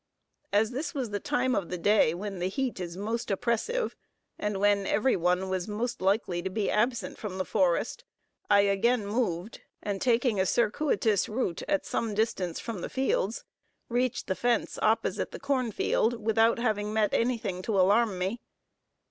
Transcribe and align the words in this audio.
As 0.51 0.71
this 0.71 0.95
was 0.95 1.11
the 1.11 1.19
time 1.19 1.53
of 1.53 1.69
the 1.69 1.77
day 1.77 2.15
when 2.15 2.39
the 2.39 2.47
heat 2.49 2.79
is 2.79 2.97
most 2.97 3.29
oppressive, 3.29 3.95
and 4.39 4.57
when 4.59 4.87
every 4.87 5.15
one 5.15 5.47
was 5.47 5.67
most 5.67 6.01
likely 6.01 6.41
to 6.41 6.49
be 6.49 6.71
absent 6.71 7.19
from 7.19 7.37
the 7.37 7.45
forest, 7.45 8.03
I 8.49 8.61
again 8.61 9.05
moved, 9.05 9.61
and 9.83 10.01
taking 10.01 10.39
a 10.39 10.45
circuitous 10.47 11.29
route 11.29 11.61
at 11.67 11.85
some 11.85 12.15
distance 12.15 12.59
from 12.59 12.81
the 12.81 12.89
fields, 12.89 13.43
reached 13.89 14.25
the 14.25 14.33
fence 14.33 14.79
opposite 14.81 15.29
the 15.29 15.39
corn 15.39 15.71
field, 15.71 16.19
without 16.19 16.57
having 16.57 16.91
met 16.93 17.13
anything 17.13 17.61
to 17.61 17.79
alarm 17.79 18.17
me. 18.17 18.39